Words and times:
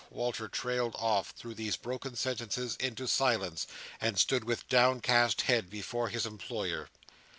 Walter 0.09 0.47
trailed 0.47 0.95
off, 0.97 1.29
through 1.37 1.53
these 1.53 1.75
broken 1.75 2.15
sentences, 2.15 2.75
into 2.79 3.07
silence: 3.07 3.67
and 4.01 4.17
stood 4.17 4.45
with 4.45 4.67
downcast 4.67 5.41
head, 5.41 5.69
before 5.69 6.09
his 6.09 6.25
employer. 6.25 6.89